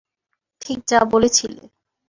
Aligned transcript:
ঠিক 0.61 0.79
যা 0.87 0.99
বলেছিলে। 1.11 1.61